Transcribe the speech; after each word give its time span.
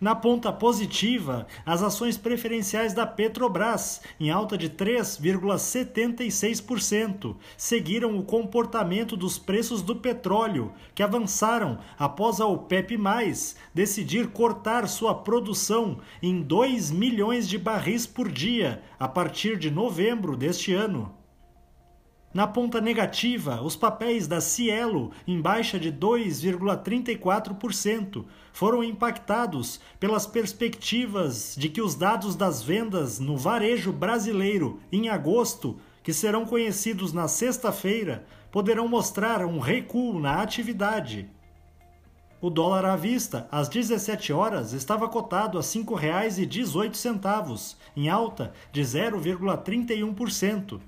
Na 0.00 0.14
ponta 0.14 0.52
positiva, 0.52 1.48
as 1.66 1.82
ações 1.82 2.16
preferenciais 2.16 2.94
da 2.94 3.04
Petrobras, 3.04 4.00
em 4.20 4.30
alta 4.30 4.56
de 4.56 4.70
3,76%, 4.70 7.34
seguiram 7.56 8.16
o 8.16 8.22
comportamento 8.22 9.16
dos 9.16 9.38
preços 9.38 9.82
do 9.82 9.96
petróleo, 9.96 10.72
que 10.94 11.02
avançaram 11.02 11.80
após 11.98 12.40
a 12.40 12.46
OPEP, 12.46 12.96
decidir 13.74 14.28
cortar 14.28 14.86
sua 14.86 15.16
produção 15.16 15.98
em 16.22 16.42
2 16.42 16.92
milhões 16.92 17.48
de 17.48 17.58
barris 17.58 18.06
por 18.06 18.30
dia 18.30 18.80
a 19.00 19.08
partir 19.08 19.58
de 19.58 19.68
novembro 19.68 20.36
deste 20.36 20.72
ano. 20.72 21.17
Na 22.38 22.46
ponta 22.46 22.80
negativa, 22.80 23.60
os 23.62 23.74
papéis 23.74 24.28
da 24.28 24.40
Cielo, 24.40 25.10
em 25.26 25.40
baixa 25.40 25.76
de 25.76 25.92
2,34%, 25.92 28.24
foram 28.52 28.84
impactados 28.84 29.80
pelas 29.98 30.24
perspectivas 30.24 31.56
de 31.58 31.68
que 31.68 31.82
os 31.82 31.96
dados 31.96 32.36
das 32.36 32.62
vendas 32.62 33.18
no 33.18 33.36
varejo 33.36 33.92
brasileiro 33.92 34.78
em 34.92 35.08
agosto, 35.08 35.80
que 36.00 36.12
serão 36.12 36.46
conhecidos 36.46 37.12
na 37.12 37.26
sexta-feira, 37.26 38.24
poderão 38.52 38.86
mostrar 38.86 39.44
um 39.44 39.58
recuo 39.58 40.20
na 40.20 40.40
atividade. 40.40 41.28
O 42.40 42.48
dólar 42.48 42.84
à 42.84 42.94
vista, 42.94 43.48
às 43.50 43.68
17 43.68 44.32
horas, 44.32 44.72
estava 44.72 45.08
cotado 45.08 45.58
a 45.58 45.60
R$ 45.60 45.66
5,18, 45.66 47.74
em 47.96 48.08
alta 48.08 48.52
de 48.70 48.82
0,31%. 48.82 50.80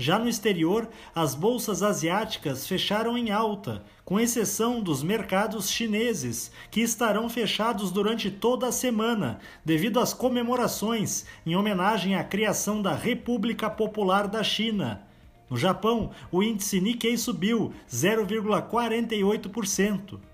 Já 0.00 0.18
no 0.18 0.28
exterior, 0.30 0.88
as 1.14 1.34
bolsas 1.34 1.82
asiáticas 1.82 2.66
fecharam 2.66 3.18
em 3.18 3.30
alta, 3.30 3.84
com 4.02 4.18
exceção 4.18 4.80
dos 4.80 5.02
mercados 5.02 5.70
chineses, 5.70 6.50
que 6.70 6.80
estarão 6.80 7.28
fechados 7.28 7.92
durante 7.92 8.30
toda 8.30 8.66
a 8.66 8.72
semana, 8.72 9.40
devido 9.62 10.00
às 10.00 10.14
comemorações 10.14 11.26
em 11.44 11.54
homenagem 11.54 12.16
à 12.16 12.24
criação 12.24 12.80
da 12.80 12.94
República 12.94 13.68
Popular 13.68 14.26
da 14.26 14.42
China. 14.42 15.02
No 15.50 15.58
Japão, 15.58 16.12
o 16.32 16.42
índice 16.42 16.80
Nikkei 16.80 17.18
subiu 17.18 17.74
0,48%. 17.90 20.29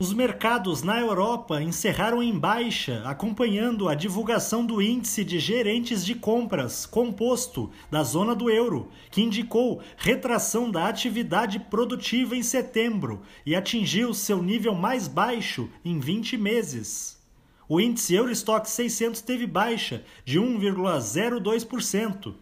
Os 0.00 0.14
mercados 0.14 0.82
na 0.82 0.98
Europa 0.98 1.62
encerraram 1.62 2.22
em 2.22 2.32
baixa, 2.38 3.02
acompanhando 3.04 3.86
a 3.86 3.94
divulgação 3.94 4.64
do 4.64 4.80
índice 4.80 5.22
de 5.22 5.38
gerentes 5.38 6.02
de 6.02 6.14
compras 6.14 6.86
composto 6.86 7.70
da 7.90 8.02
zona 8.02 8.34
do 8.34 8.48
euro, 8.48 8.88
que 9.10 9.20
indicou 9.20 9.82
retração 9.98 10.70
da 10.70 10.88
atividade 10.88 11.60
produtiva 11.60 12.34
em 12.34 12.42
setembro 12.42 13.20
e 13.44 13.54
atingiu 13.54 14.14
seu 14.14 14.42
nível 14.42 14.74
mais 14.74 15.06
baixo 15.06 15.68
em 15.84 16.00
20 16.00 16.38
meses. 16.38 17.20
O 17.68 17.78
índice 17.78 18.14
Eurostock 18.14 18.70
600 18.70 19.20
teve 19.20 19.46
baixa 19.46 20.02
de 20.24 20.40
1,02% 20.40 22.36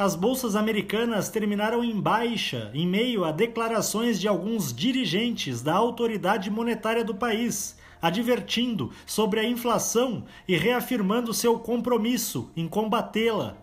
as 0.00 0.16
bolsas 0.16 0.56
americanas 0.56 1.28
terminaram 1.28 1.84
em 1.84 2.00
baixa 2.00 2.70
em 2.72 2.86
meio 2.86 3.22
a 3.22 3.30
declarações 3.30 4.18
de 4.18 4.26
alguns 4.26 4.72
dirigentes 4.72 5.60
da 5.60 5.74
autoridade 5.74 6.50
monetária 6.50 7.04
do 7.04 7.14
país, 7.14 7.76
advertindo 8.00 8.90
sobre 9.04 9.40
a 9.40 9.44
inflação 9.44 10.24
e 10.48 10.56
reafirmando 10.56 11.34
seu 11.34 11.58
compromisso 11.58 12.50
em 12.56 12.66
combatê-la. 12.66 13.58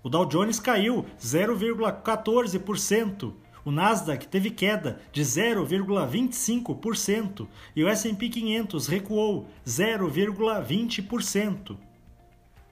O 0.00 0.08
Dow 0.08 0.24
Jones 0.26 0.60
caiu 0.60 1.04
0,14%. 1.20 3.32
O 3.64 3.72
Nasdaq 3.72 4.28
teve 4.28 4.50
queda 4.50 5.00
de 5.12 5.22
0,25% 5.22 7.48
e 7.74 7.82
o 7.82 7.88
S&P 7.88 8.28
500 8.28 8.86
recuou 8.86 9.48
0,20%. 9.66 11.89